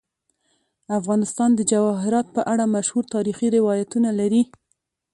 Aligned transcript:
افغانستان 0.99 1.49
د 1.55 1.61
جواهرات 1.71 2.27
په 2.35 2.41
اړه 2.51 2.65
مشهور 2.75 3.03
تاریخی 3.15 3.47
روایتونه 3.57 4.09
لري. 4.19 4.43